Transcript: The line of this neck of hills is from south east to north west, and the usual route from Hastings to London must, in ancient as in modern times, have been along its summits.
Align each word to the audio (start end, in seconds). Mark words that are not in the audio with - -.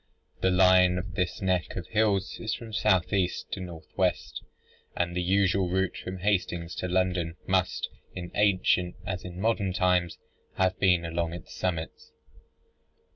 The 0.41 0.49
line 0.49 0.97
of 0.97 1.13
this 1.13 1.43
neck 1.43 1.75
of 1.75 1.85
hills 1.89 2.37
is 2.39 2.55
from 2.55 2.73
south 2.73 3.13
east 3.13 3.51
to 3.51 3.59
north 3.59 3.85
west, 3.95 4.41
and 4.97 5.15
the 5.15 5.21
usual 5.21 5.69
route 5.69 5.95
from 5.95 6.17
Hastings 6.17 6.73
to 6.77 6.87
London 6.87 7.35
must, 7.45 7.87
in 8.15 8.31
ancient 8.33 8.95
as 9.05 9.23
in 9.23 9.39
modern 9.39 9.73
times, 9.73 10.17
have 10.55 10.79
been 10.79 11.05
along 11.05 11.33
its 11.33 11.53
summits. 11.53 12.13